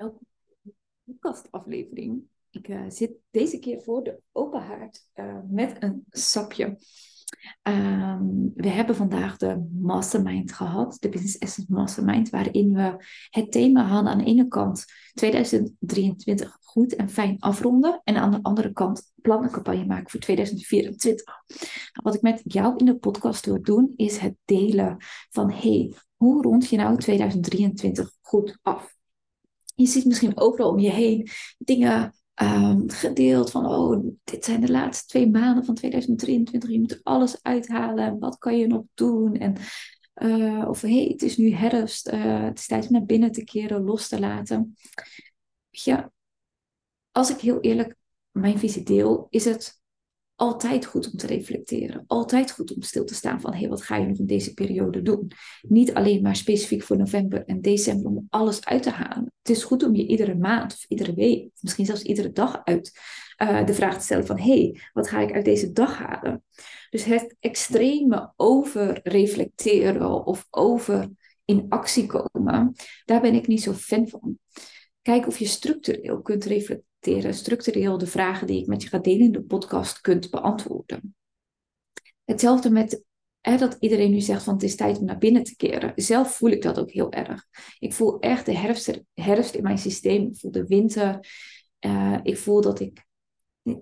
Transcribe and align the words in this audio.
elke 0.00 0.20
podcastaflevering. 1.04 2.22
Ik 2.50 2.68
uh, 2.68 2.84
zit 2.88 3.12
deze 3.30 3.58
keer 3.58 3.82
voor 3.82 4.04
de 4.04 4.20
open 4.32 4.62
haard 4.62 5.08
uh, 5.14 5.38
met 5.48 5.76
een 5.82 6.04
sapje. 6.10 6.78
Um, 7.62 8.52
we 8.54 8.68
hebben 8.68 8.96
vandaag 8.96 9.36
de 9.36 9.68
Mastermind 9.80 10.52
gehad, 10.52 10.96
de 11.00 11.08
Business 11.08 11.38
Essence 11.38 11.72
Mastermind, 11.72 12.30
waarin 12.30 12.72
we 12.72 13.04
het 13.30 13.52
thema 13.52 13.84
hadden 13.84 14.12
aan 14.12 14.18
de 14.18 14.24
ene 14.24 14.48
kant 14.48 14.84
2023 15.14 16.56
goed 16.60 16.96
en 16.96 17.08
fijn 17.08 17.38
afronden 17.38 18.00
en 18.04 18.16
aan 18.16 18.30
de 18.30 18.42
andere 18.42 18.72
kant 18.72 19.12
plannencampagne 19.22 19.86
maken 19.86 20.10
voor 20.10 20.20
2024. 20.20 21.24
Nou, 21.46 21.64
wat 21.92 22.14
ik 22.14 22.22
met 22.22 22.40
jou 22.44 22.76
in 22.76 22.84
de 22.84 22.98
podcast 22.98 23.46
wil 23.46 23.62
doen, 23.62 23.92
is 23.96 24.18
het 24.18 24.34
delen 24.44 24.96
van 25.30 25.50
hey, 25.50 25.94
hoe 26.16 26.42
rond 26.42 26.68
je 26.68 26.76
nou 26.76 26.96
2023 26.96 28.10
goed 28.20 28.58
af? 28.62 28.98
Je 29.80 29.86
ziet 29.86 30.04
misschien 30.04 30.36
overal 30.38 30.70
om 30.70 30.78
je 30.78 30.90
heen 30.90 31.28
dingen 31.58 32.14
um, 32.42 32.90
gedeeld 32.90 33.50
van, 33.50 33.66
oh, 33.66 34.06
dit 34.24 34.44
zijn 34.44 34.60
de 34.60 34.70
laatste 34.70 35.06
twee 35.06 35.30
maanden 35.30 35.64
van 35.64 35.74
2023, 35.74 36.70
je 36.70 36.80
moet 36.80 36.90
er 36.90 37.00
alles 37.02 37.42
uithalen, 37.42 38.18
wat 38.18 38.38
kan 38.38 38.58
je 38.58 38.66
nog 38.66 38.82
doen? 38.94 39.36
En, 39.36 39.56
uh, 40.14 40.68
of 40.68 40.80
hey, 40.80 41.08
het 41.10 41.22
is 41.22 41.36
nu 41.36 41.52
herfst, 41.52 42.08
uh, 42.08 42.42
het 42.42 42.58
is 42.58 42.66
tijd 42.66 42.86
om 42.86 42.92
naar 42.92 43.04
binnen 43.04 43.32
te 43.32 43.44
keren, 43.44 43.84
los 43.84 44.08
te 44.08 44.20
laten. 44.20 44.76
Ja, 45.70 46.12
als 47.12 47.30
ik 47.30 47.40
heel 47.40 47.60
eerlijk 47.60 47.96
mijn 48.30 48.58
visie 48.58 48.82
deel, 48.82 49.26
is 49.30 49.44
het 49.44 49.79
altijd 50.40 50.84
goed 50.86 51.10
om 51.12 51.18
te 51.18 51.26
reflecteren. 51.26 52.04
Altijd 52.06 52.50
goed 52.50 52.74
om 52.74 52.82
stil 52.82 53.04
te 53.04 53.14
staan 53.14 53.40
van, 53.40 53.52
hé, 53.52 53.58
hey, 53.58 53.68
wat 53.68 53.82
ga 53.82 53.96
je 53.96 54.06
nog 54.06 54.18
in 54.18 54.26
deze 54.26 54.54
periode 54.54 55.02
doen? 55.02 55.30
Niet 55.62 55.94
alleen 55.94 56.22
maar 56.22 56.36
specifiek 56.36 56.82
voor 56.82 56.96
november 56.96 57.44
en 57.44 57.60
december 57.60 58.10
om 58.10 58.26
alles 58.28 58.64
uit 58.64 58.82
te 58.82 58.90
halen. 58.90 59.32
Het 59.42 59.56
is 59.56 59.64
goed 59.64 59.82
om 59.82 59.94
je 59.94 60.06
iedere 60.06 60.34
maand 60.34 60.72
of 60.72 60.84
iedere 60.88 61.14
week, 61.14 61.50
misschien 61.60 61.86
zelfs 61.86 62.02
iedere 62.02 62.32
dag 62.32 62.60
uit 62.64 63.00
uh, 63.42 63.66
de 63.66 63.74
vraag 63.74 63.96
te 63.96 64.04
stellen 64.04 64.26
van, 64.26 64.38
hé, 64.38 64.60
hey, 64.60 64.80
wat 64.92 65.08
ga 65.08 65.20
ik 65.20 65.32
uit 65.32 65.44
deze 65.44 65.72
dag 65.72 65.98
halen? 65.98 66.44
Dus 66.90 67.04
het 67.04 67.36
extreme 67.40 68.32
over 68.36 69.00
reflecteren 69.02 70.26
of 70.26 70.46
over 70.50 71.10
in 71.44 71.66
actie 71.68 72.06
komen, 72.06 72.74
daar 73.04 73.20
ben 73.20 73.34
ik 73.34 73.46
niet 73.46 73.62
zo 73.62 73.72
fan 73.72 74.08
van. 74.08 74.38
Kijk 75.02 75.26
of 75.26 75.38
je 75.38 75.46
structureel 75.46 76.22
kunt 76.22 76.44
reflecteren 76.44 76.88
structureel 77.30 77.98
de 77.98 78.06
vragen 78.06 78.46
die 78.46 78.60
ik 78.60 78.66
met 78.66 78.82
je 78.82 78.88
ga 78.88 78.98
delen 78.98 79.26
in 79.26 79.32
de 79.32 79.42
podcast 79.42 80.00
kunt 80.00 80.30
beantwoorden. 80.30 81.14
Hetzelfde 82.24 82.70
met 82.70 83.04
hè, 83.40 83.56
dat 83.56 83.76
iedereen 83.80 84.10
nu 84.10 84.20
zegt 84.20 84.42
van 84.42 84.54
het 84.54 84.62
is 84.62 84.76
tijd 84.76 84.98
om 84.98 85.04
naar 85.04 85.18
binnen 85.18 85.42
te 85.42 85.56
keren. 85.56 85.92
Zelf 85.96 86.36
voel 86.36 86.50
ik 86.50 86.62
dat 86.62 86.78
ook 86.78 86.90
heel 86.90 87.12
erg. 87.12 87.46
Ik 87.78 87.92
voel 87.92 88.18
echt 88.18 88.46
de 88.46 88.56
herfst, 88.56 89.00
herfst 89.14 89.54
in 89.54 89.62
mijn 89.62 89.78
systeem. 89.78 90.26
Ik 90.26 90.38
voel 90.38 90.50
de 90.50 90.66
winter. 90.66 91.26
Uh, 91.80 92.18
ik 92.22 92.38
voel 92.38 92.60
dat 92.60 92.80
ik 92.80 93.04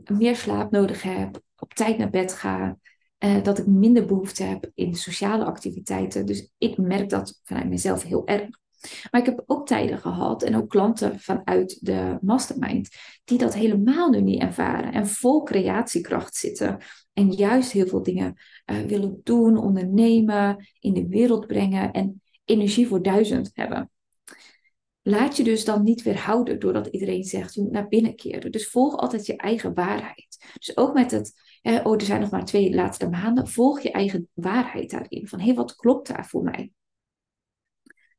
meer 0.05 0.36
slaap 0.36 0.70
nodig 0.70 1.03
heb, 1.03 1.41
op 1.56 1.75
tijd 1.75 1.98
naar 1.98 2.10
bed 2.10 2.32
ga. 2.32 2.78
Uh, 3.25 3.42
dat 3.42 3.58
ik 3.58 3.66
minder 3.66 4.06
behoefte 4.06 4.42
heb 4.42 4.70
in 4.75 4.94
sociale 4.94 5.44
activiteiten. 5.44 6.27
Dus 6.27 6.50
ik 6.58 6.77
merk 6.77 7.08
dat 7.08 7.41
vanuit 7.44 7.69
mezelf 7.69 8.03
heel 8.03 8.27
erg. 8.27 8.48
Maar 9.11 9.21
ik 9.21 9.27
heb 9.27 9.43
ook 9.47 9.67
tijden 9.67 9.98
gehad 9.98 10.43
en 10.43 10.57
ook 10.57 10.69
klanten 10.69 11.21
vanuit 11.21 11.79
de 11.81 12.19
mastermind 12.21 12.89
die 13.25 13.39
dat 13.39 13.55
helemaal 13.55 14.11
nu 14.11 14.21
niet 14.21 14.41
ervaren 14.41 14.93
en 14.93 15.07
vol 15.07 15.43
creatiekracht 15.43 16.34
zitten 16.34 16.79
en 17.12 17.33
juist 17.33 17.73
heel 17.73 17.87
veel 17.87 18.03
dingen 18.03 18.34
uh, 18.67 18.81
willen 18.81 19.21
doen, 19.25 19.56
ondernemen, 19.56 20.69
in 20.81 20.95
de 20.95 21.09
wereld 21.09 21.47
brengen 21.47 21.93
en 21.93 22.23
energie 22.45 22.87
voor 22.87 23.03
duizend 23.03 23.51
hebben. 23.53 23.91
Laat 25.03 25.37
je 25.37 25.45
dus 25.45 25.65
dan 25.65 25.83
niet 25.83 26.03
weerhouden 26.03 26.59
doordat 26.59 26.87
iedereen 26.87 27.25
zegt 27.25 27.55
je 27.55 27.62
moet 27.62 27.71
naar 27.71 27.89
binnen 27.89 28.17
keren. 28.17 28.53
Dus 28.53 28.69
volg 28.69 28.97
altijd 28.97 29.27
je 29.27 29.37
eigen 29.37 29.75
waarheid. 29.75 30.53
Dus 30.59 30.77
ook 30.77 30.95
met 30.95 31.11
het, 31.11 31.33
oh 31.62 31.93
er 31.93 32.03
zijn 32.03 32.21
nog 32.21 32.31
maar 32.31 32.45
twee 32.45 32.75
laatste 32.75 33.09
maanden, 33.09 33.49
volg 33.49 33.81
je 33.81 33.91
eigen 33.91 34.28
waarheid 34.33 34.91
daarin. 34.91 35.28
Van 35.28 35.38
hé, 35.38 35.44
hey, 35.44 35.55
wat 35.55 35.77
klopt 35.77 36.09
daar 36.09 36.27
voor 36.27 36.43
mij? 36.43 36.72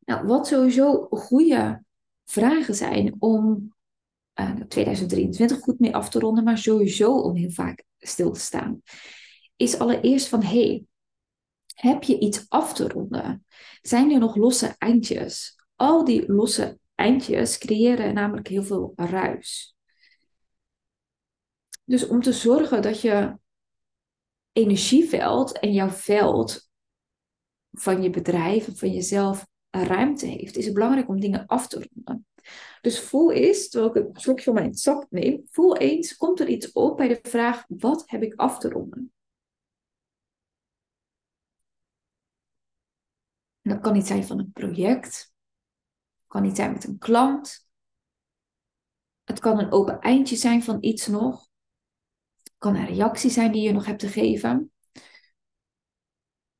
Nou, 0.09 0.27
wat 0.27 0.47
sowieso 0.47 1.07
goede 1.09 1.83
vragen 2.25 2.75
zijn 2.75 3.15
om 3.19 3.73
uh, 4.39 4.49
eh, 4.49 4.55
2023 4.67 5.59
goed 5.59 5.79
mee 5.79 5.95
af 5.95 6.09
te 6.09 6.19
ronden, 6.19 6.43
maar 6.43 6.57
sowieso 6.57 7.19
om 7.19 7.35
heel 7.35 7.51
vaak 7.51 7.83
stil 7.97 8.31
te 8.31 8.39
staan, 8.39 8.81
is 9.55 9.79
allereerst 9.79 10.27
van 10.27 10.43
hey, 10.43 10.85
heb 11.73 12.03
je 12.03 12.19
iets 12.19 12.45
af 12.47 12.73
te 12.73 12.87
ronden? 12.87 13.45
Zijn 13.81 14.11
er 14.11 14.19
nog 14.19 14.35
losse 14.35 14.75
eindjes? 14.77 15.55
Al 15.75 16.05
die 16.05 16.31
losse 16.31 16.79
eindjes 16.95 17.57
creëren 17.57 18.13
namelijk 18.13 18.47
heel 18.47 18.63
veel 18.63 18.93
ruis. 18.95 19.75
Dus 21.83 22.07
om 22.07 22.21
te 22.21 22.33
zorgen 22.33 22.81
dat 22.81 23.01
je 23.01 23.37
energieveld 24.51 25.59
en 25.59 25.73
jouw 25.73 25.89
veld 25.89 26.69
van 27.71 28.01
je 28.01 28.09
bedrijf, 28.09 28.77
van 28.77 28.91
jezelf 28.91 29.47
ruimte 29.69 30.25
heeft, 30.25 30.57
is 30.57 30.65
het 30.65 30.73
belangrijk 30.73 31.07
om 31.07 31.19
dingen 31.19 31.45
af 31.45 31.67
te 31.67 31.87
ronden. 31.89 32.25
Dus 32.81 32.99
voel 32.99 33.31
eens, 33.31 33.69
terwijl 33.69 33.95
ik 33.95 34.15
een 34.15 34.21
slokje 34.21 34.43
van 34.43 34.53
mijn 34.53 34.73
sap 34.73 35.05
neem, 35.09 35.41
voel 35.49 35.77
eens, 35.77 36.15
komt 36.15 36.39
er 36.39 36.47
iets 36.47 36.71
op 36.71 36.97
bij 36.97 37.07
de 37.07 37.19
vraag, 37.21 37.65
wat 37.67 38.03
heb 38.05 38.23
ik 38.23 38.33
af 38.35 38.59
te 38.59 38.69
ronden? 38.69 39.11
dat 43.69 43.79
kan 43.79 43.93
niet 43.93 44.07
zijn 44.07 44.23
van 44.23 44.39
een 44.39 44.51
project, 44.51 45.33
kan 46.27 46.41
niet 46.41 46.55
zijn 46.55 46.71
met 46.71 46.83
een 46.83 46.97
klant. 46.97 47.67
Het 49.23 49.39
kan 49.39 49.59
een 49.59 49.71
open 49.71 49.99
eindje 49.99 50.35
zijn 50.35 50.63
van 50.63 50.77
iets 50.79 51.07
nog. 51.07 51.49
Het 52.43 52.53
kan 52.57 52.75
een 52.75 52.85
reactie 52.85 53.29
zijn 53.29 53.51
die 53.51 53.61
je 53.61 53.71
nog 53.71 53.85
hebt 53.85 53.99
te 53.99 54.07
geven. 54.07 54.71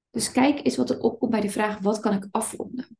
Dus 0.09 0.31
kijk 0.31 0.66
eens 0.66 0.76
wat 0.76 0.90
er 0.90 1.00
opkomt 1.00 1.31
bij 1.31 1.41
de 1.41 1.50
vraag: 1.50 1.80
wat 1.80 2.00
kan 2.00 2.14
ik 2.14 2.28
afronden? 2.31 2.99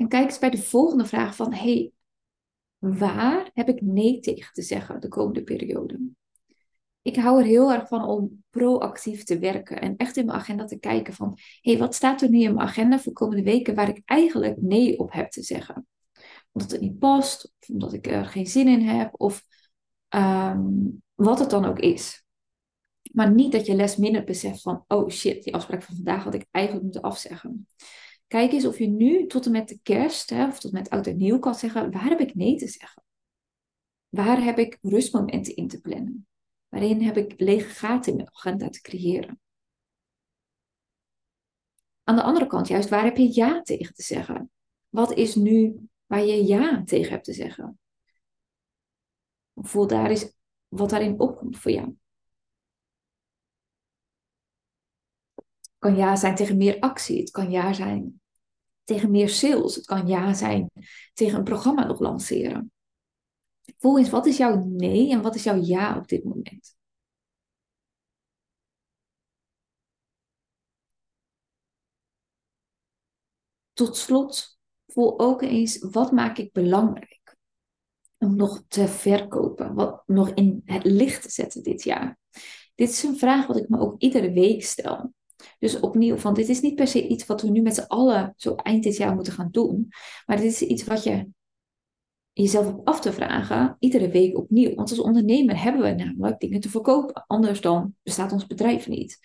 En 0.00 0.08
kijk 0.08 0.24
eens 0.24 0.38
bij 0.38 0.50
de 0.50 0.62
volgende 0.62 1.04
vraag 1.04 1.36
van: 1.36 1.52
hey, 1.52 1.92
waar 2.78 3.50
heb 3.54 3.68
ik 3.68 3.80
nee 3.80 4.20
tegen 4.20 4.52
te 4.52 4.62
zeggen 4.62 5.00
de 5.00 5.08
komende 5.08 5.42
periode? 5.42 6.00
Ik 7.02 7.16
hou 7.16 7.38
er 7.38 7.46
heel 7.46 7.72
erg 7.72 7.88
van 7.88 8.04
om 8.04 8.44
proactief 8.50 9.24
te 9.24 9.38
werken 9.38 9.80
en 9.80 9.96
echt 9.96 10.16
in 10.16 10.26
mijn 10.26 10.38
agenda 10.38 10.64
te 10.64 10.78
kijken 10.78 11.14
van: 11.14 11.38
hey, 11.60 11.78
wat 11.78 11.94
staat 11.94 12.22
er 12.22 12.30
nu 12.30 12.40
in 12.40 12.54
mijn 12.54 12.68
agenda 12.68 12.98
voor 12.98 13.12
komende 13.12 13.42
weken 13.42 13.74
waar 13.74 13.88
ik 13.88 14.02
eigenlijk 14.04 14.60
nee 14.60 14.98
op 14.98 15.12
heb 15.12 15.30
te 15.30 15.42
zeggen? 15.42 15.86
Omdat 16.52 16.70
het 16.70 16.80
niet 16.80 16.98
past, 16.98 17.52
of 17.60 17.68
omdat 17.68 17.92
ik 17.92 18.06
er 18.06 18.26
geen 18.26 18.46
zin 18.46 18.68
in 18.68 18.82
heb, 18.88 19.20
of 19.20 19.44
um, 20.08 21.02
wat 21.14 21.38
het 21.38 21.50
dan 21.50 21.64
ook 21.64 21.78
is. 21.78 22.24
Maar 23.12 23.32
niet 23.32 23.52
dat 23.52 23.66
je 23.66 23.74
les 23.74 23.96
minder 23.96 24.24
beseft 24.24 24.62
van, 24.62 24.84
oh 24.88 25.08
shit, 25.08 25.44
die 25.44 25.54
afspraak 25.54 25.82
van 25.82 25.94
vandaag 25.94 26.24
had 26.24 26.34
ik 26.34 26.46
eigenlijk 26.50 26.84
moeten 26.84 27.02
afzeggen. 27.02 27.66
Kijk 28.30 28.52
eens 28.52 28.66
of 28.66 28.78
je 28.78 28.86
nu 28.86 29.26
tot 29.26 29.46
en 29.46 29.52
met 29.52 29.68
de 29.68 29.78
kerst, 29.82 30.30
hè, 30.30 30.46
of 30.46 30.60
tot 30.60 30.72
en 30.72 30.78
met 30.78 30.90
oud 30.90 31.06
en 31.06 31.16
nieuw 31.16 31.38
kan 31.38 31.54
zeggen, 31.54 31.90
waar 31.90 32.08
heb 32.08 32.20
ik 32.20 32.34
nee 32.34 32.56
te 32.56 32.68
zeggen? 32.68 33.02
Waar 34.08 34.42
heb 34.42 34.58
ik 34.58 34.78
rustmomenten 34.80 35.56
in 35.56 35.68
te 35.68 35.80
plannen? 35.80 36.26
Waarin 36.68 37.02
heb 37.02 37.16
ik 37.16 37.40
lege 37.40 37.68
gaten 37.68 38.10
in 38.10 38.16
mijn 38.16 38.28
agenda 38.28 38.68
te 38.68 38.80
creëren? 38.80 39.40
Aan 42.04 42.16
de 42.16 42.22
andere 42.22 42.46
kant, 42.46 42.68
juist, 42.68 42.88
waar 42.88 43.04
heb 43.04 43.16
je 43.16 43.34
ja 43.34 43.62
tegen 43.62 43.94
te 43.94 44.02
zeggen? 44.02 44.50
Wat 44.88 45.12
is 45.12 45.34
nu 45.34 45.88
waar 46.06 46.24
je 46.24 46.44
ja 46.46 46.82
tegen 46.84 47.10
hebt 47.10 47.24
te 47.24 47.32
zeggen? 47.32 47.78
Voel 49.54 49.86
daar 49.86 50.10
eens 50.10 50.32
wat 50.68 50.90
daarin 50.90 51.20
opkomt 51.20 51.58
voor 51.58 51.70
jou. 51.70 51.96
kan 55.78 55.96
ja 55.96 56.16
zijn 56.16 56.34
tegen 56.34 56.56
meer 56.56 56.80
actie. 56.80 57.20
Het 57.20 57.30
kan 57.30 57.50
ja 57.50 57.72
zijn 57.72 58.19
tegen 58.90 59.10
meer 59.10 59.28
sales. 59.28 59.74
Het 59.74 59.86
kan 59.86 60.06
ja 60.06 60.34
zijn 60.34 60.70
tegen 61.14 61.38
een 61.38 61.44
programma 61.44 61.86
nog 61.86 62.00
lanceren. 62.00 62.72
Voel 63.78 63.98
eens, 63.98 64.10
wat 64.10 64.26
is 64.26 64.36
jouw 64.36 64.64
nee 64.64 65.10
en 65.10 65.22
wat 65.22 65.34
is 65.34 65.42
jouw 65.42 65.60
ja 65.62 65.96
op 65.96 66.08
dit 66.08 66.24
moment? 66.24 66.76
Tot 73.72 73.96
slot, 73.96 74.58
voel 74.86 75.18
ook 75.18 75.42
eens, 75.42 75.78
wat 75.78 76.12
maak 76.12 76.38
ik 76.38 76.52
belangrijk? 76.52 77.36
Om 78.18 78.36
nog 78.36 78.62
te 78.68 78.88
verkopen, 78.88 79.74
wat 79.74 80.02
nog 80.06 80.30
in 80.30 80.62
het 80.64 80.84
licht 80.84 81.22
te 81.22 81.30
zetten 81.30 81.62
dit 81.62 81.82
jaar. 81.82 82.18
Dit 82.74 82.88
is 82.88 83.02
een 83.02 83.18
vraag 83.18 83.46
wat 83.46 83.56
ik 83.56 83.68
me 83.68 83.78
ook 83.78 84.00
iedere 84.00 84.32
week 84.32 84.64
stel. 84.64 85.12
Dus 85.58 85.80
opnieuw, 85.80 86.16
van 86.16 86.34
dit 86.34 86.48
is 86.48 86.60
niet 86.60 86.74
per 86.74 86.86
se 86.86 87.06
iets 87.06 87.26
wat 87.26 87.42
we 87.42 87.50
nu 87.50 87.62
met 87.62 87.74
z'n 87.74 87.86
allen 87.86 88.34
zo 88.36 88.54
eind 88.54 88.82
dit 88.82 88.96
jaar 88.96 89.14
moeten 89.14 89.32
gaan 89.32 89.48
doen. 89.50 89.88
Maar 90.26 90.36
dit 90.36 90.52
is 90.52 90.62
iets 90.62 90.84
wat 90.84 91.02
je 91.02 91.28
jezelf 92.32 92.66
op 92.66 92.88
af 92.88 93.00
te 93.00 93.12
vragen, 93.12 93.76
iedere 93.78 94.08
week 94.08 94.36
opnieuw. 94.36 94.74
Want 94.74 94.90
als 94.90 95.00
ondernemer 95.00 95.62
hebben 95.62 95.82
we 95.82 96.04
namelijk 96.04 96.40
dingen 96.40 96.60
te 96.60 96.68
verkopen. 96.68 97.24
Anders 97.26 97.60
dan 97.60 97.94
bestaat 98.02 98.32
ons 98.32 98.46
bedrijf 98.46 98.88
niet. 98.88 99.18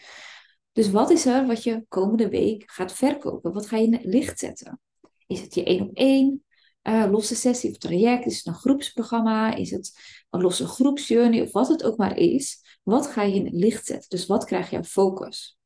Dus 0.71 0.91
wat 0.91 1.09
is 1.09 1.25
er 1.25 1.45
wat 1.45 1.63
je 1.63 1.85
komende 1.87 2.29
week 2.29 2.63
gaat 2.65 2.93
verkopen? 2.93 3.53
Wat 3.53 3.67
ga 3.67 3.77
je 3.77 3.85
in 3.85 3.93
het 3.93 4.05
licht 4.05 4.39
zetten? 4.39 4.79
Is 5.27 5.41
het 5.41 5.55
je 5.55 5.63
één 5.63 5.81
op 5.81 5.95
één? 5.97 6.43
Losse 6.83 7.35
sessie 7.35 7.69
of 7.69 7.77
traject? 7.77 8.25
Is 8.25 8.37
het 8.37 8.45
een 8.45 8.53
groepsprogramma? 8.53 9.55
Is 9.55 9.71
het 9.71 9.99
een 10.29 10.41
losse 10.41 10.67
groepsjourney? 10.67 11.41
Of 11.41 11.51
wat 11.51 11.67
het 11.67 11.83
ook 11.83 11.97
maar 11.97 12.17
is. 12.17 12.79
Wat 12.83 13.07
ga 13.07 13.21
je 13.21 13.35
in 13.35 13.45
het 13.45 13.53
licht 13.53 13.85
zetten? 13.85 14.09
Dus 14.09 14.25
wat 14.25 14.45
krijg 14.45 14.69
je 14.69 14.83
focus? 14.83 15.57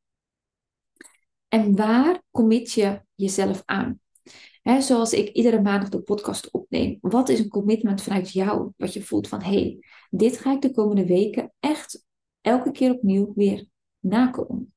En 1.50 1.76
waar 1.76 2.22
commit 2.32 2.72
je 2.72 3.02
jezelf 3.16 3.62
aan? 3.66 4.00
zoals 4.80 5.14
ik 5.14 5.30
iedere 5.30 5.62
maandag 5.62 5.90
de 5.90 6.02
podcast 6.02 6.52
opneem. 6.52 6.98
Wat 7.02 7.30
is 7.30 7.40
een 7.40 7.50
commitment 7.50 8.02
vanuit 8.02 8.32
jou? 8.32 8.72
Wat 8.78 8.94
je 8.94 9.02
voelt 9.02 9.28
van, 9.28 9.42
hé, 9.42 9.52
hey, 9.52 9.84
dit 10.10 10.38
ga 10.38 10.54
ik 10.54 10.62
de 10.62 10.72
komende 10.72 11.06
weken 11.06 11.54
echt 11.60 12.06
elke 12.42 12.72
keer 12.72 12.92
opnieuw 12.92 13.34
weer 13.36 13.66
nakomen. 14.00 14.74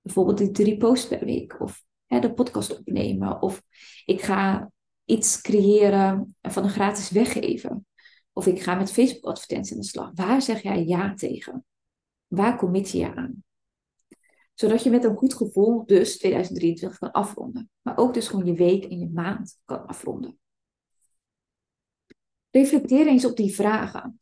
Bijvoorbeeld 0.00 0.38
die 0.38 0.50
drie 0.50 0.76
posts 0.76 1.08
per 1.08 1.24
week. 1.24 1.60
Of 1.60 1.84
de 2.06 2.32
podcast 2.32 2.78
opnemen. 2.78 3.42
Of 3.42 3.62
ik 4.04 4.22
ga 4.22 4.70
iets 5.04 5.40
creëren 5.40 6.36
van 6.40 6.64
een 6.64 6.70
gratis 6.70 7.10
weggeven. 7.10 7.86
Of 8.32 8.46
ik 8.46 8.62
ga 8.62 8.74
met 8.74 8.92
Facebook 8.92 9.30
advertenties 9.30 9.72
aan 9.72 9.80
de 9.80 9.86
slag. 9.86 10.10
Waar 10.14 10.42
zeg 10.42 10.62
jij 10.62 10.84
ja 10.84 11.14
tegen? 11.14 11.64
Waar 12.26 12.56
commit 12.56 12.90
je 12.90 12.98
je 12.98 13.14
aan? 13.14 13.44
Zodat 14.54 14.82
je 14.82 14.90
met 14.90 15.04
een 15.04 15.16
goed 15.16 15.34
gevoel 15.34 15.86
dus 15.86 16.18
2023 16.18 16.98
kan 16.98 17.10
afronden. 17.10 17.70
Maar 17.82 17.96
ook 17.96 18.14
dus 18.14 18.28
gewoon 18.28 18.46
je 18.46 18.54
week 18.54 18.84
en 18.84 18.98
je 18.98 19.10
maand 19.10 19.60
kan 19.64 19.86
afronden. 19.86 20.38
Reflecteer 22.50 23.06
eens 23.06 23.24
op 23.24 23.36
die 23.36 23.54
vragen. 23.54 24.20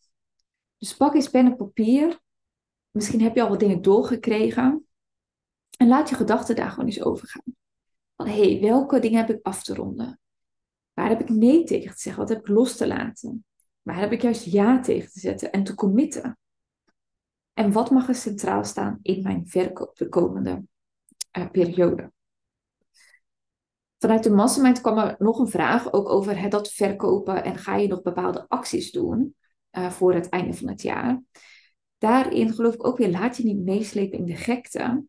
Dus 0.76 0.96
pak 0.96 1.14
eens 1.14 1.30
pen 1.30 1.46
en 1.46 1.56
papier. 1.56 2.20
Misschien 2.90 3.20
heb 3.20 3.34
je 3.34 3.42
al 3.42 3.48
wat 3.48 3.60
dingen 3.60 3.82
doorgekregen. 3.82 4.86
En 5.76 5.88
laat 5.88 6.08
je 6.08 6.14
gedachten 6.14 6.56
daar 6.56 6.70
gewoon 6.70 6.86
eens 6.86 7.02
over 7.02 7.28
gaan. 7.28 7.56
Van 8.16 8.26
hé, 8.26 8.52
hey, 8.52 8.60
welke 8.60 8.98
dingen 8.98 9.18
heb 9.18 9.30
ik 9.30 9.46
af 9.46 9.62
te 9.62 9.74
ronden? 9.74 10.20
Waar 10.92 11.08
heb 11.08 11.20
ik 11.20 11.28
nee 11.28 11.64
tegen 11.64 11.94
te 11.94 12.00
zeggen? 12.00 12.22
Wat 12.22 12.32
heb 12.32 12.40
ik 12.40 12.48
los 12.48 12.76
te 12.76 12.86
laten? 12.86 13.44
Waar 13.82 13.98
heb 13.98 14.12
ik 14.12 14.22
juist 14.22 14.44
ja 14.44 14.80
tegen 14.80 15.10
te 15.10 15.20
zetten 15.20 15.52
en 15.52 15.64
te 15.64 15.74
committen? 15.74 16.38
En 17.60 17.72
wat 17.72 17.90
mag 17.90 18.08
er 18.08 18.14
centraal 18.14 18.64
staan 18.64 18.98
in 19.02 19.22
mijn 19.22 19.46
verkoop 19.46 19.96
de 19.96 20.08
komende 20.08 20.64
uh, 21.38 21.50
periode? 21.50 22.12
Vanuit 23.98 24.22
de 24.22 24.30
mastermind 24.30 24.80
kwam 24.80 24.98
er 24.98 25.16
nog 25.18 25.38
een 25.38 25.48
vraag 25.48 25.92
ook 25.92 26.08
over 26.08 26.50
dat 26.50 26.72
verkopen 26.72 27.44
en 27.44 27.56
ga 27.56 27.76
je 27.76 27.88
nog 27.88 28.02
bepaalde 28.02 28.48
acties 28.48 28.90
doen 28.90 29.34
uh, 29.72 29.90
voor 29.90 30.14
het 30.14 30.28
einde 30.28 30.54
van 30.54 30.68
het 30.68 30.82
jaar. 30.82 31.22
Daarin 31.98 32.52
geloof 32.52 32.74
ik 32.74 32.86
ook 32.86 32.98
weer, 32.98 33.10
laat 33.10 33.36
je 33.36 33.44
niet 33.44 33.64
meeslepen 33.64 34.18
in 34.18 34.24
de 34.24 34.36
gekte. 34.36 35.04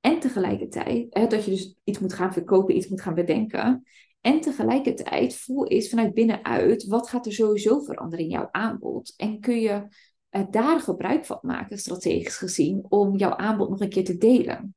En 0.00 0.20
tegelijkertijd, 0.20 1.12
dat 1.12 1.44
je 1.44 1.50
dus 1.50 1.76
iets 1.84 1.98
moet 1.98 2.12
gaan 2.12 2.32
verkopen, 2.32 2.76
iets 2.76 2.88
moet 2.88 3.00
gaan 3.00 3.14
bedenken. 3.14 3.82
En 4.20 4.40
tegelijkertijd 4.40 5.36
voel 5.36 5.66
eens 5.66 5.88
vanuit 5.88 6.14
binnenuit, 6.14 6.86
wat 6.86 7.08
gaat 7.08 7.26
er 7.26 7.32
sowieso 7.32 7.80
veranderen 7.80 8.24
in 8.24 8.30
jouw 8.30 8.48
aanbod? 8.50 9.14
En 9.16 9.40
kun 9.40 9.60
je 9.60 9.86
daar 10.50 10.80
gebruik 10.80 11.24
van 11.24 11.38
maken, 11.42 11.78
strategisch 11.78 12.36
gezien, 12.36 12.86
om 12.88 13.16
jouw 13.16 13.36
aanbod 13.36 13.68
nog 13.70 13.80
een 13.80 13.88
keer 13.88 14.04
te 14.04 14.18
delen. 14.18 14.74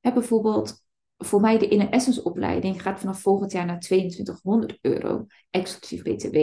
Bijvoorbeeld, 0.00 0.82
voor 1.16 1.40
mij 1.40 1.58
de 1.58 1.68
Inner 1.68 1.90
Essence 1.90 2.24
opleiding 2.24 2.82
gaat 2.82 3.00
vanaf 3.00 3.20
volgend 3.20 3.52
jaar 3.52 3.66
naar 3.66 3.80
2200 3.80 4.78
euro, 4.80 5.26
exclusief 5.50 6.02
BTW. 6.02 6.36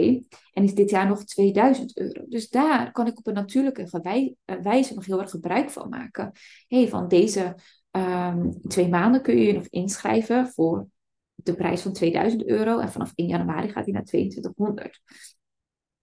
En 0.52 0.64
is 0.64 0.74
dit 0.74 0.90
jaar 0.90 1.08
nog 1.08 1.24
2000 1.24 1.98
euro. 1.98 2.24
Dus 2.28 2.48
daar 2.48 2.92
kan 2.92 3.06
ik 3.06 3.18
op 3.18 3.26
een 3.26 3.34
natuurlijke 3.34 4.00
eh, 4.44 4.56
wijze 4.62 4.94
nog 4.94 5.06
heel 5.06 5.20
erg 5.20 5.30
gebruik 5.30 5.70
van 5.70 5.88
maken. 5.88 6.32
hey, 6.68 6.88
van 6.88 7.08
deze 7.08 7.54
um, 7.90 8.60
twee 8.68 8.88
maanden 8.88 9.22
kun 9.22 9.36
je 9.36 9.46
je 9.46 9.52
nog 9.52 9.66
inschrijven 9.66 10.48
voor 10.48 10.86
de 11.34 11.54
prijs 11.54 11.82
van 11.82 11.92
2000 11.92 12.46
euro. 12.46 12.78
En 12.78 12.92
vanaf 12.92 13.12
1 13.14 13.28
januari 13.28 13.68
gaat 13.68 13.84
die 13.84 13.94
naar 13.94 14.04
2200. 14.04 15.00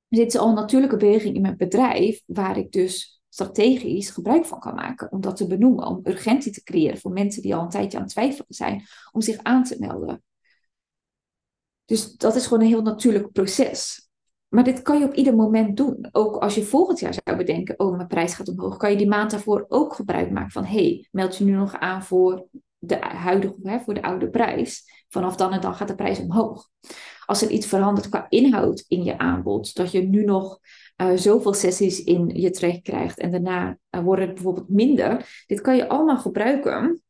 Dit 0.09 0.27
is 0.27 0.37
al 0.37 0.47
een 0.47 0.53
natuurlijke 0.53 0.97
beweging 0.97 1.35
in 1.35 1.41
mijn 1.41 1.57
bedrijf, 1.57 2.21
waar 2.25 2.57
ik 2.57 2.71
dus 2.71 3.21
strategisch 3.29 4.09
gebruik 4.09 4.45
van 4.45 4.59
kan 4.59 4.75
maken. 4.75 5.11
Om 5.11 5.21
dat 5.21 5.35
te 5.35 5.47
benoemen, 5.47 5.87
om 5.87 5.99
urgentie 6.03 6.51
te 6.51 6.63
creëren 6.63 6.97
voor 6.97 7.11
mensen 7.11 7.41
die 7.41 7.55
al 7.55 7.63
een 7.63 7.69
tijdje 7.69 7.97
aan 7.97 8.03
het 8.03 8.11
twijfelen 8.11 8.45
zijn, 8.47 8.83
om 9.11 9.21
zich 9.21 9.37
aan 9.43 9.63
te 9.63 9.75
melden. 9.79 10.23
Dus 11.85 12.15
dat 12.15 12.35
is 12.35 12.43
gewoon 12.43 12.63
een 12.63 12.69
heel 12.69 12.81
natuurlijk 12.81 13.31
proces. 13.31 14.09
Maar 14.47 14.63
dit 14.63 14.81
kan 14.81 14.99
je 14.99 15.05
op 15.05 15.13
ieder 15.13 15.35
moment 15.35 15.77
doen. 15.77 16.07
Ook 16.11 16.35
als 16.35 16.55
je 16.55 16.63
volgend 16.63 16.99
jaar 16.99 17.13
zou 17.13 17.37
bedenken, 17.37 17.79
oh, 17.79 17.95
mijn 17.95 18.07
prijs 18.07 18.33
gaat 18.33 18.47
omhoog, 18.47 18.77
kan 18.77 18.91
je 18.91 18.97
die 18.97 19.07
maand 19.07 19.31
daarvoor 19.31 19.65
ook 19.67 19.93
gebruik 19.93 20.31
maken 20.31 20.51
van, 20.51 20.65
hey, 20.65 21.07
meld 21.11 21.37
je 21.37 21.43
nu 21.43 21.51
nog 21.51 21.79
aan 21.79 22.03
voor 22.03 22.47
de 22.77 22.95
huidige, 22.99 23.81
voor 23.83 23.93
de 23.93 24.01
oude 24.01 24.29
prijs. 24.29 25.05
Vanaf 25.09 25.35
dan 25.35 25.53
en 25.53 25.61
dan 25.61 25.75
gaat 25.75 25.87
de 25.87 25.95
prijs 25.95 26.19
omhoog. 26.19 26.69
Als 27.29 27.41
er 27.41 27.49
iets 27.49 27.65
verandert 27.65 28.09
qua 28.09 28.25
inhoud 28.29 28.85
in 28.87 29.03
je 29.03 29.17
aanbod, 29.17 29.75
dat 29.75 29.91
je 29.91 30.01
nu 30.01 30.23
nog 30.23 30.59
uh, 30.97 31.15
zoveel 31.15 31.53
sessies 31.53 32.03
in 32.03 32.27
je 32.27 32.49
traject 32.49 32.81
krijgt 32.81 33.19
en 33.19 33.31
daarna 33.31 33.77
uh, 33.91 34.01
worden 34.01 34.25
het 34.25 34.33
bijvoorbeeld 34.33 34.69
minder. 34.69 35.43
Dit 35.47 35.61
kan 35.61 35.75
je 35.75 35.87
allemaal 35.87 36.17
gebruiken 36.17 37.03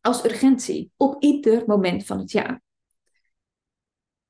als 0.00 0.24
urgentie 0.24 0.92
op 0.96 1.22
ieder 1.22 1.62
moment 1.66 2.04
van 2.04 2.18
het 2.18 2.30
jaar. 2.30 2.62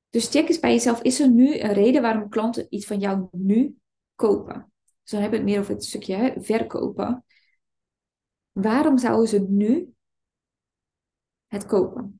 Dus 0.09 0.29
check 0.29 0.47
eens 0.47 0.59
bij 0.59 0.71
jezelf, 0.71 1.01
is 1.01 1.19
er 1.19 1.29
nu 1.29 1.59
een 1.59 1.73
reden 1.73 2.01
waarom 2.01 2.29
klanten 2.29 2.67
iets 2.69 2.85
van 2.85 2.99
jou 2.99 3.27
nu 3.31 3.77
kopen? 4.15 4.71
Dus 5.03 5.11
hebben 5.11 5.29
we 5.31 5.37
het 5.37 5.45
meer 5.45 5.59
over 5.59 5.73
het 5.73 5.85
stukje 5.85 6.35
verkopen. 6.37 7.25
Waarom 8.51 8.97
zouden 8.97 9.27
ze 9.27 9.39
nu 9.49 9.93
het 11.47 11.65
kopen? 11.65 12.18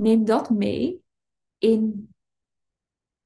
Neem 0.00 0.24
dat 0.24 0.50
mee 0.50 1.00
in 1.58 2.08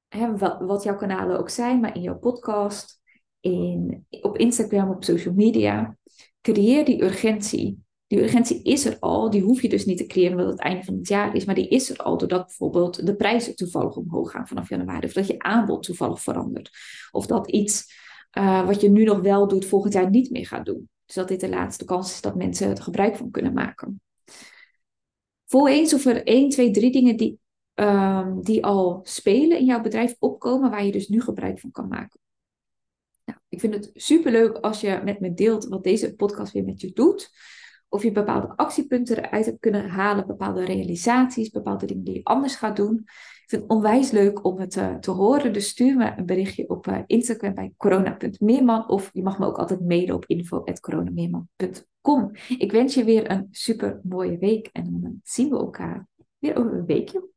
hè, 0.08 0.36
wat, 0.36 0.82
jouw 0.82 0.96
kanalen 0.96 1.38
ook 1.38 1.48
zijn, 1.48 1.80
maar 1.80 1.96
in 1.96 2.02
jouw 2.02 2.18
podcast, 2.18 3.00
in, 3.40 4.06
op 4.20 4.38
Instagram, 4.38 4.90
op 4.90 5.04
social 5.04 5.34
media. 5.34 5.96
Creëer 6.40 6.84
die 6.84 7.02
urgentie 7.02 7.84
die 8.06 8.22
urgentie 8.22 8.62
is 8.62 8.84
er 8.84 8.96
al, 9.00 9.30
die 9.30 9.42
hoef 9.42 9.62
je 9.62 9.68
dus 9.68 9.84
niet 9.84 9.98
te 9.98 10.06
creëren 10.06 10.32
omdat 10.32 10.52
het 10.52 10.60
einde 10.60 10.84
van 10.84 10.94
het 10.94 11.08
jaar 11.08 11.34
is, 11.34 11.44
maar 11.44 11.54
die 11.54 11.68
is 11.68 11.90
er 11.90 11.96
al 11.96 12.18
doordat 12.18 12.46
bijvoorbeeld 12.46 13.06
de 13.06 13.16
prijzen 13.16 13.56
toevallig 13.56 13.96
omhoog 13.96 14.30
gaan 14.30 14.48
vanaf 14.48 14.68
januari, 14.68 15.06
of 15.06 15.12
dat 15.12 15.26
je 15.26 15.38
aanbod 15.38 15.82
toevallig 15.82 16.20
verandert, 16.20 16.70
of 17.10 17.26
dat 17.26 17.50
iets 17.50 17.92
uh, 18.38 18.66
wat 18.66 18.80
je 18.80 18.90
nu 18.90 19.04
nog 19.04 19.20
wel 19.20 19.48
doet 19.48 19.64
volgend 19.64 19.92
jaar 19.92 20.10
niet 20.10 20.30
meer 20.30 20.46
gaat 20.46 20.66
doen. 20.66 20.88
Dus 21.06 21.14
dat 21.14 21.28
dit 21.28 21.40
de 21.40 21.48
laatste 21.48 21.84
kans 21.84 22.12
is 22.12 22.20
dat 22.20 22.34
mensen 22.34 22.70
er 22.70 22.82
gebruik 22.82 23.16
van 23.16 23.30
kunnen 23.30 23.52
maken. 23.52 24.00
Voel 25.46 25.68
eens 25.68 25.94
of 25.94 26.04
er 26.04 26.26
1, 26.26 26.48
2, 26.48 26.70
3 26.70 26.92
dingen 26.92 27.16
die, 27.16 27.38
um, 27.74 28.42
die 28.42 28.64
al 28.64 29.00
spelen 29.02 29.58
in 29.58 29.64
jouw 29.64 29.80
bedrijf 29.80 30.16
opkomen, 30.18 30.70
waar 30.70 30.84
je 30.84 30.92
dus 30.92 31.08
nu 31.08 31.20
gebruik 31.20 31.60
van 31.60 31.70
kan 31.70 31.88
maken. 31.88 32.20
Nou, 33.24 33.38
ik 33.48 33.60
vind 33.60 33.74
het 33.74 33.90
superleuk 33.94 34.56
als 34.56 34.80
je 34.80 35.00
met 35.04 35.20
me 35.20 35.34
deelt 35.34 35.64
wat 35.64 35.84
deze 35.84 36.14
podcast 36.14 36.52
weer 36.52 36.64
met 36.64 36.80
je 36.80 36.92
doet. 36.92 37.30
Of 37.88 38.02
je 38.02 38.12
bepaalde 38.12 38.56
actiepunten 38.56 39.16
eruit 39.16 39.44
hebt 39.44 39.60
kunnen 39.60 39.88
halen, 39.88 40.26
bepaalde 40.26 40.64
realisaties, 40.64 41.50
bepaalde 41.50 41.86
dingen 41.86 42.04
die 42.04 42.14
je 42.14 42.24
anders 42.24 42.54
gaat 42.56 42.76
doen. 42.76 43.02
Ik 43.44 43.44
vind 43.46 43.62
het 43.62 43.70
onwijs 43.70 44.10
leuk 44.10 44.44
om 44.44 44.58
het 44.58 44.76
uh, 44.76 44.94
te 44.94 45.10
horen. 45.10 45.52
Dus 45.52 45.68
stuur 45.68 45.96
me 45.96 46.12
een 46.16 46.26
berichtje 46.26 46.68
op 46.68 46.86
uh, 46.86 46.98
Instagram 47.06 47.54
bij 47.54 47.72
corona.meerman. 47.76 48.88
Of 48.88 49.10
je 49.12 49.22
mag 49.22 49.38
me 49.38 49.46
ook 49.46 49.58
altijd 49.58 49.80
mailen 49.80 50.14
op 50.14 50.24
info.coronameerman.com. 52.04 52.30
Ik 52.58 52.72
wens 52.72 52.94
je 52.94 53.04
weer 53.04 53.30
een 53.30 53.48
super 53.50 54.00
mooie 54.02 54.38
week 54.38 54.68
en 54.72 55.00
dan 55.00 55.20
zien 55.22 55.50
we 55.50 55.56
elkaar 55.56 56.08
weer 56.38 56.56
over 56.56 56.72
een 56.72 56.86
weekje. 56.86 57.32